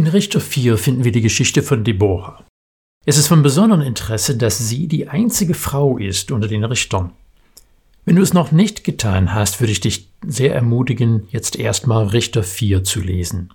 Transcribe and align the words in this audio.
In 0.00 0.06
Richter 0.06 0.40
4 0.40 0.78
finden 0.78 1.04
wir 1.04 1.12
die 1.12 1.20
Geschichte 1.20 1.62
von 1.62 1.84
Deborah. 1.84 2.42
Es 3.04 3.18
ist 3.18 3.26
von 3.26 3.42
besonderem 3.42 3.82
Interesse, 3.82 4.34
dass 4.34 4.56
sie 4.56 4.88
die 4.88 5.08
einzige 5.08 5.52
Frau 5.52 5.98
ist 5.98 6.30
unter 6.30 6.48
den 6.48 6.64
Richtern. 6.64 7.12
Wenn 8.06 8.16
du 8.16 8.22
es 8.22 8.32
noch 8.32 8.50
nicht 8.50 8.82
getan 8.82 9.34
hast, 9.34 9.60
würde 9.60 9.72
ich 9.72 9.80
dich 9.80 10.08
sehr 10.26 10.54
ermutigen, 10.54 11.28
jetzt 11.32 11.54
erstmal 11.54 12.06
Richter 12.06 12.42
4 12.42 12.82
zu 12.82 13.02
lesen. 13.02 13.52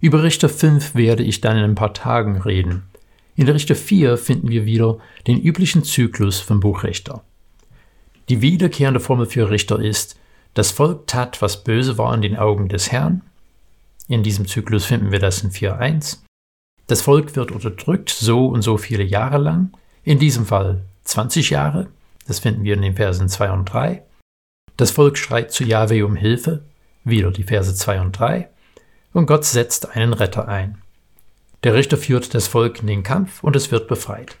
Über 0.00 0.24
Richter 0.24 0.48
5 0.48 0.96
werde 0.96 1.22
ich 1.22 1.40
dann 1.40 1.56
in 1.56 1.62
ein 1.62 1.76
paar 1.76 1.94
Tagen 1.94 2.42
reden. 2.42 2.82
In 3.36 3.48
Richter 3.48 3.76
4 3.76 4.16
finden 4.16 4.48
wir 4.48 4.66
wieder 4.66 4.98
den 5.28 5.40
üblichen 5.40 5.84
Zyklus 5.84 6.40
vom 6.40 6.58
Buch 6.58 6.82
Richter. 6.82 7.22
Die 8.28 8.42
wiederkehrende 8.42 8.98
Formel 8.98 9.26
für 9.26 9.50
Richter 9.50 9.80
ist, 9.80 10.18
das 10.52 10.72
Volk 10.72 11.06
tat, 11.06 11.40
was 11.42 11.62
böse 11.62 11.96
war 11.96 12.12
in 12.12 12.22
den 12.22 12.36
Augen 12.36 12.68
des 12.68 12.90
Herrn. 12.90 13.22
In 14.08 14.22
diesem 14.22 14.46
Zyklus 14.46 14.84
finden 14.84 15.10
wir 15.10 15.18
das 15.18 15.42
in 15.42 15.50
4.1. 15.50 16.18
Das 16.86 17.02
Volk 17.02 17.34
wird 17.34 17.50
unterdrückt 17.50 18.10
so 18.10 18.46
und 18.46 18.62
so 18.62 18.78
viele 18.78 19.02
Jahre 19.02 19.38
lang, 19.38 19.72
in 20.04 20.20
diesem 20.20 20.46
Fall 20.46 20.82
20 21.04 21.50
Jahre, 21.50 21.88
das 22.28 22.38
finden 22.38 22.62
wir 22.62 22.74
in 22.74 22.82
den 22.82 22.96
Versen 22.96 23.28
2 23.28 23.50
und 23.50 23.64
3. 23.64 24.02
Das 24.76 24.90
Volk 24.90 25.18
schreit 25.18 25.52
zu 25.52 25.64
Jahwe 25.64 26.04
um 26.04 26.14
Hilfe, 26.14 26.62
wieder 27.02 27.30
die 27.30 27.44
Verse 27.44 27.74
2 27.74 28.00
und 28.00 28.18
3. 28.18 28.48
Und 29.12 29.26
Gott 29.26 29.44
setzt 29.44 29.96
einen 29.96 30.12
Retter 30.12 30.46
ein. 30.48 30.78
Der 31.64 31.74
Richter 31.74 31.96
führt 31.96 32.34
das 32.34 32.46
Volk 32.46 32.80
in 32.80 32.86
den 32.86 33.02
Kampf 33.02 33.42
und 33.42 33.56
es 33.56 33.72
wird 33.72 33.88
befreit. 33.88 34.36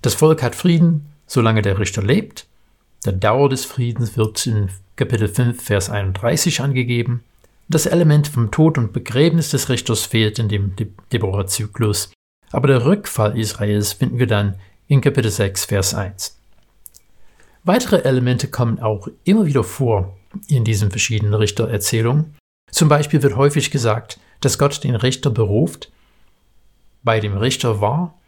Das 0.00 0.14
Volk 0.14 0.42
hat 0.42 0.54
Frieden, 0.54 1.12
solange 1.26 1.60
der 1.60 1.78
Richter 1.78 2.02
lebt. 2.02 2.46
Der 3.04 3.12
Dauer 3.12 3.48
des 3.48 3.64
Friedens 3.64 4.16
wird 4.16 4.46
in 4.46 4.70
Kapitel 4.96 5.28
5, 5.28 5.62
Vers 5.62 5.90
31 5.90 6.60
angegeben. 6.60 7.24
Das 7.72 7.86
Element 7.86 8.26
vom 8.26 8.50
Tod 8.50 8.78
und 8.78 8.92
Begräbnis 8.92 9.50
des 9.50 9.68
Richters 9.68 10.04
fehlt 10.04 10.40
in 10.40 10.48
dem 10.48 10.74
Deborah-Zyklus, 11.12 12.10
aber 12.50 12.66
der 12.66 12.84
Rückfall 12.84 13.38
Israels 13.38 13.92
finden 13.92 14.18
wir 14.18 14.26
dann 14.26 14.56
in 14.88 15.00
Kapitel 15.00 15.30
6, 15.30 15.66
Vers 15.66 15.94
1. 15.94 16.36
Weitere 17.62 18.02
Elemente 18.02 18.48
kommen 18.48 18.80
auch 18.80 19.06
immer 19.22 19.46
wieder 19.46 19.62
vor 19.62 20.18
in 20.48 20.64
diesen 20.64 20.90
verschiedenen 20.90 21.34
Richtererzählungen. 21.34 22.34
Zum 22.72 22.88
Beispiel 22.88 23.22
wird 23.22 23.36
häufig 23.36 23.70
gesagt, 23.70 24.18
dass 24.40 24.58
Gott 24.58 24.82
den 24.82 24.96
Richter 24.96 25.30
beruft, 25.30 25.92
bei 27.04 27.20
dem 27.20 27.36
Richter 27.36 27.80
war 27.80 28.18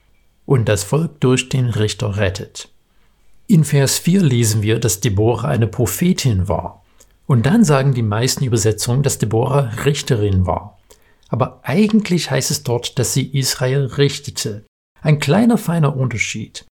und 0.47 0.69
das 0.69 0.85
Volk 0.85 1.21
durch 1.21 1.49
den 1.49 1.69
Richter 1.69 2.17
rettet. 2.17 2.69
In 3.49 3.65
Vers 3.65 3.99
4 3.99 4.23
lesen 4.23 4.63
wir, 4.63 4.79
dass 4.79 5.01
Deborah 5.01 5.49
eine 5.49 5.67
Prophetin 5.67 6.47
war. 6.47 6.82
Und 7.33 7.47
dann 7.47 7.65
sagen 7.65 7.95
die 7.95 8.03
meisten 8.03 8.45
Übersetzungen, 8.45 9.03
dass 9.03 9.17
Deborah 9.17 9.71
Richterin 9.87 10.45
war. 10.45 10.79
Aber 11.31 11.61
eigentlich 11.63 12.31
heißt 12.31 12.51
es 12.51 12.63
dort, 12.63 12.99
dass 12.99 13.15
sie 13.15 13.27
Israel 13.27 13.87
richtete. 13.87 14.67
Ein 15.01 15.19
kleiner 15.19 15.57
feiner 15.57 15.97
Unterschied. 15.97 16.67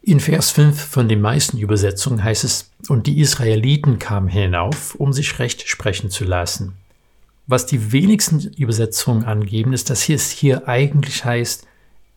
In 0.00 0.20
Vers 0.20 0.52
5 0.52 0.82
von 0.82 1.06
den 1.06 1.20
meisten 1.20 1.58
Übersetzungen 1.58 2.24
heißt 2.24 2.44
es, 2.44 2.70
und 2.88 3.06
die 3.06 3.20
Israeliten 3.20 3.98
kamen 3.98 4.28
hinauf, 4.28 4.94
um 4.94 5.12
sich 5.12 5.38
recht 5.38 5.68
sprechen 5.68 6.08
zu 6.08 6.24
lassen. 6.24 6.78
Was 7.46 7.66
die 7.66 7.92
wenigsten 7.92 8.54
Übersetzungen 8.54 9.24
angeben, 9.24 9.74
ist, 9.74 9.90
dass 9.90 10.08
es 10.08 10.30
hier 10.30 10.66
eigentlich 10.66 11.26
heißt, 11.26 11.66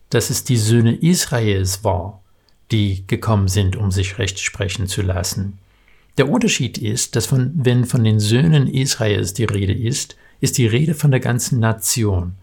dass 0.08 0.30
es 0.30 0.44
die 0.44 0.56
Söhne 0.56 0.94
Israels 0.94 1.84
war, 1.84 2.22
die 2.70 3.06
gekommen 3.06 3.48
sind, 3.48 3.76
um 3.76 3.90
sich 3.90 4.16
recht 4.16 4.40
sprechen 4.40 4.86
zu 4.86 5.02
lassen. 5.02 5.58
Der 6.18 6.30
Unterschied 6.30 6.78
ist, 6.78 7.14
dass 7.14 7.26
von, 7.26 7.52
wenn 7.54 7.84
von 7.84 8.02
den 8.02 8.20
Söhnen 8.20 8.68
Israels 8.68 9.34
die 9.34 9.44
Rede 9.44 9.74
ist, 9.74 10.16
ist 10.40 10.56
die 10.58 10.66
Rede 10.66 10.94
von 10.94 11.10
der 11.10 11.20
ganzen 11.20 11.60
Nation. 11.60 12.34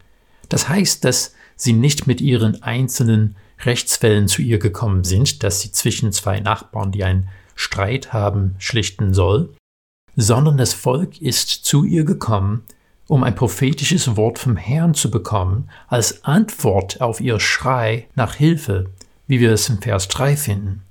Das 0.49 0.69
heißt, 0.69 1.03
dass 1.03 1.33
sie 1.55 1.73
nicht 1.73 2.05
mit 2.05 2.21
ihren 2.21 2.61
einzelnen 2.61 3.35
Rechtsfällen 3.59 4.27
zu 4.27 4.41
ihr 4.41 4.59
gekommen 4.59 5.03
sind, 5.03 5.43
dass 5.43 5.61
sie 5.61 5.71
zwischen 5.71 6.11
zwei 6.11 6.39
Nachbarn, 6.39 6.91
die 6.91 7.03
einen 7.03 7.29
Streit 7.55 8.13
haben, 8.13 8.55
schlichten 8.59 9.13
soll, 9.13 9.53
sondern 10.15 10.57
das 10.57 10.73
Volk 10.73 11.21
ist 11.21 11.49
zu 11.49 11.83
ihr 11.83 12.03
gekommen, 12.03 12.63
um 13.07 13.23
ein 13.23 13.35
prophetisches 13.35 14.15
Wort 14.15 14.39
vom 14.39 14.55
Herrn 14.55 14.93
zu 14.93 15.09
bekommen, 15.09 15.69
als 15.87 16.23
Antwort 16.23 17.01
auf 17.01 17.19
ihr 17.19 17.39
Schrei 17.39 18.07
nach 18.15 18.35
Hilfe, 18.35 18.89
wie 19.27 19.39
wir 19.39 19.51
es 19.51 19.69
im 19.69 19.81
Vers 19.81 20.07
3 20.09 20.35
finden. 20.35 20.81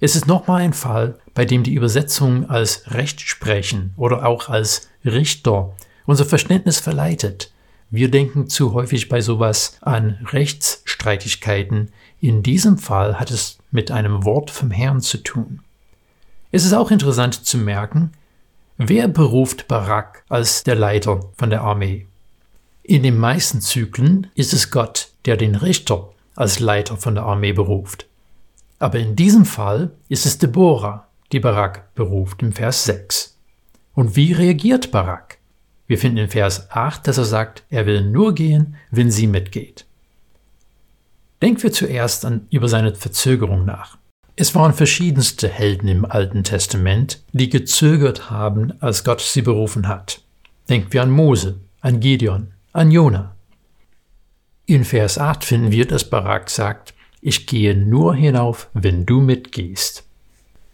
Es 0.00 0.14
ist 0.14 0.28
nochmal 0.28 0.62
ein 0.62 0.74
Fall, 0.74 1.18
bei 1.34 1.44
dem 1.44 1.64
die 1.64 1.74
Übersetzung 1.74 2.48
als 2.48 2.92
Rechtsprechen 2.92 3.94
oder 3.96 4.26
auch 4.26 4.48
als 4.48 4.88
Richter 5.04 5.74
unser 6.06 6.24
Verständnis 6.24 6.78
verleitet. 6.78 7.52
Wir 7.90 8.10
denken 8.10 8.48
zu 8.48 8.74
häufig 8.74 9.08
bei 9.08 9.20
sowas 9.20 9.76
an 9.80 10.18
Rechtsstreitigkeiten, 10.30 11.90
in 12.20 12.42
diesem 12.42 12.78
Fall 12.78 13.18
hat 13.18 13.30
es 13.30 13.58
mit 13.70 13.90
einem 13.90 14.24
Wort 14.24 14.50
vom 14.50 14.70
Herrn 14.70 15.00
zu 15.00 15.18
tun. 15.18 15.60
Es 16.52 16.64
ist 16.64 16.74
auch 16.74 16.90
interessant 16.90 17.46
zu 17.46 17.58
merken, 17.58 18.12
wer 18.76 19.08
beruft 19.08 19.68
Barak 19.68 20.24
als 20.28 20.62
der 20.64 20.76
Leiter 20.76 21.20
von 21.36 21.50
der 21.50 21.62
Armee. 21.62 22.06
In 22.82 23.02
den 23.02 23.18
meisten 23.18 23.60
Zyklen 23.60 24.28
ist 24.34 24.52
es 24.52 24.70
Gott, 24.70 25.10
der 25.24 25.36
den 25.36 25.56
Richter 25.56 26.10
als 26.36 26.60
Leiter 26.60 26.96
von 26.96 27.14
der 27.14 27.24
Armee 27.24 27.52
beruft. 27.52 28.07
Aber 28.78 28.98
in 28.98 29.16
diesem 29.16 29.44
Fall 29.44 29.90
ist 30.08 30.26
es 30.26 30.38
Deborah, 30.38 31.08
die 31.32 31.40
Barak 31.40 31.94
beruft 31.94 32.42
im 32.42 32.52
Vers 32.52 32.84
6. 32.84 33.36
Und 33.94 34.16
wie 34.16 34.32
reagiert 34.32 34.90
Barak? 34.90 35.38
Wir 35.86 35.98
finden 35.98 36.18
in 36.18 36.28
Vers 36.28 36.70
8, 36.70 37.06
dass 37.06 37.18
er 37.18 37.24
sagt, 37.24 37.64
er 37.70 37.86
will 37.86 38.02
nur 38.02 38.34
gehen, 38.34 38.76
wenn 38.90 39.10
sie 39.10 39.26
mitgeht. 39.26 39.86
Denken 41.42 41.62
wir 41.62 41.72
zuerst 41.72 42.24
an, 42.24 42.46
über 42.50 42.68
seine 42.68 42.94
Verzögerung 42.94 43.64
nach. 43.64 43.96
Es 44.36 44.54
waren 44.54 44.72
verschiedenste 44.72 45.48
Helden 45.48 45.88
im 45.88 46.04
Alten 46.04 46.44
Testament, 46.44 47.22
die 47.32 47.48
gezögert 47.48 48.30
haben, 48.30 48.72
als 48.80 49.02
Gott 49.02 49.20
sie 49.20 49.42
berufen 49.42 49.88
hat. 49.88 50.20
Denken 50.68 50.92
wir 50.92 51.02
an 51.02 51.10
Mose, 51.10 51.58
an 51.80 51.98
Gideon, 51.98 52.52
an 52.72 52.90
Jona. 52.90 53.34
In 54.66 54.84
Vers 54.84 55.18
8 55.18 55.44
finden 55.44 55.72
wir, 55.72 55.86
dass 55.86 56.08
Barak 56.08 56.50
sagt, 56.50 56.94
ich 57.20 57.46
gehe 57.46 57.76
nur 57.76 58.14
hinauf, 58.14 58.68
wenn 58.74 59.06
du 59.06 59.20
mitgehst. 59.20 60.04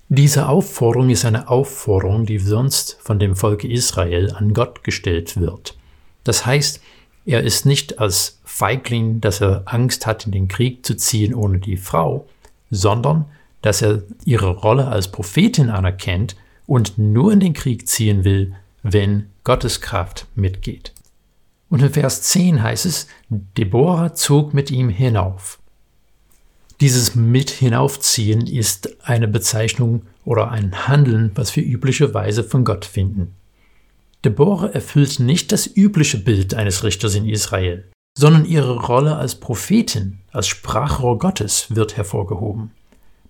Diese 0.09 0.49
Aufforderung 0.49 1.10
ist 1.10 1.25
eine 1.25 1.49
Aufforderung, 1.49 2.27
die 2.27 2.38
sonst 2.38 2.99
von 3.00 3.19
dem 3.19 3.37
Volke 3.37 3.66
Israel 3.69 4.32
an 4.32 4.53
Gott 4.53 4.84
gestellt 4.84 5.41
wird. 5.41 5.77
Das 6.25 6.44
heißt, 6.44 6.81
er 7.27 7.43
ist 7.43 7.65
nicht 7.65 7.99
als 7.99 8.41
Feigling, 8.44 9.21
dass 9.21 9.41
er 9.41 9.62
Angst 9.66 10.06
hat, 10.06 10.27
in 10.27 10.32
den 10.32 10.49
Krieg 10.49 10.84
zu 10.84 10.97
ziehen 10.97 11.34
ohne 11.34 11.59
die 11.59 11.78
Frau, 11.78 12.27
sondern 12.71 13.25
dass 13.62 13.81
er 13.81 14.03
ihre 14.25 14.50
Rolle 14.50 14.88
als 14.88 15.11
Prophetin 15.11 15.71
anerkennt 15.71 16.37
und 16.66 16.99
nur 16.99 17.32
in 17.32 17.41
den 17.41 17.55
Krieg 17.55 17.88
ziehen 17.88 18.25
will, 18.25 18.55
wenn 18.82 19.31
Gottes 19.43 19.81
Kraft 19.81 20.26
mitgeht. 20.34 20.93
Und 21.71 21.82
in 21.82 21.91
Vers 21.91 22.22
10 22.22 22.62
heißt 22.62 22.84
es, 22.84 23.09
Deborah 23.31 24.15
zog 24.15 24.53
mit 24.53 24.71
ihm 24.71 24.91
hinauf. 24.91 25.59
Dieses 26.84 27.14
mit 27.14 27.48
hinaufziehen 27.48 28.46
ist 28.46 28.98
eine 29.08 29.26
Bezeichnung 29.26 30.02
oder 30.26 30.50
ein 30.50 30.86
Handeln, 30.86 31.30
was 31.34 31.56
wir 31.56 31.64
üblicherweise 31.64 32.44
von 32.44 32.62
Gott 32.62 32.84
finden. 32.84 33.32
Deborah 34.22 34.68
erfüllt 34.68 35.18
nicht 35.18 35.50
das 35.50 35.66
übliche 35.66 36.18
Bild 36.18 36.52
eines 36.52 36.84
Richters 36.84 37.14
in 37.14 37.26
Israel, 37.26 37.90
sondern 38.18 38.44
ihre 38.44 38.78
Rolle 38.78 39.16
als 39.16 39.36
Prophetin, 39.36 40.18
als 40.30 40.46
Sprachrohr 40.46 41.18
Gottes 41.18 41.74
wird 41.74 41.96
hervorgehoben. 41.96 42.72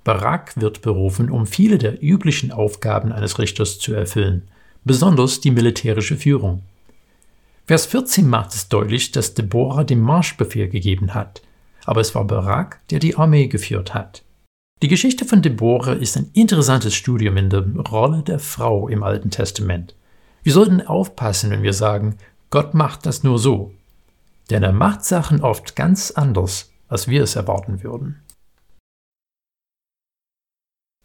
Barak 0.03 0.61
wird 0.61 0.83
berufen, 0.83 1.31
um 1.31 1.47
viele 1.47 1.79
der 1.79 2.03
üblichen 2.03 2.51
Aufgaben 2.51 3.13
eines 3.13 3.39
Richters 3.39 3.79
zu 3.79 3.95
erfüllen, 3.95 4.49
besonders 4.83 5.39
die 5.41 5.53
militärische 5.53 6.17
Führung. 6.17 6.63
Vers 7.67 7.87
14 7.87 8.29
macht 8.29 8.53
es 8.53 8.69
deutlich, 8.69 9.13
dass 9.13 9.35
Deborah 9.35 9.85
den 9.85 10.01
Marschbefehl 10.01 10.69
gegeben 10.69 11.15
hat, 11.15 11.41
aber 11.85 12.01
es 12.01 12.15
war 12.15 12.25
Barak, 12.25 12.81
der 12.91 12.99
die 12.99 13.17
Armee 13.17 13.47
geführt 13.47 13.95
hat. 13.95 14.23
Die 14.83 14.89
Geschichte 14.89 15.25
von 15.25 15.41
Deborah 15.41 15.93
ist 15.93 16.17
ein 16.17 16.31
interessantes 16.35 16.95
Studium 16.95 17.37
in 17.37 17.49
der 17.49 17.65
Rolle 17.91 18.23
der 18.23 18.39
Frau 18.39 18.89
im 18.89 19.03
Alten 19.03 19.31
Testament. 19.31 19.95
Wir 20.43 20.53
sollten 20.53 20.83
aufpassen, 20.83 21.51
wenn 21.51 21.63
wir 21.63 21.73
sagen, 21.73 22.17
Gott 22.51 22.75
macht 22.75 23.07
das 23.07 23.23
nur 23.23 23.39
so. 23.39 23.73
Denn 24.51 24.63
er 24.63 24.73
macht 24.73 25.05
Sachen 25.05 25.41
oft 25.41 25.75
ganz 25.75 26.11
anders, 26.11 26.71
als 26.89 27.09
wir 27.09 27.23
es 27.23 27.35
erwarten 27.35 27.83
würden. 27.83 28.21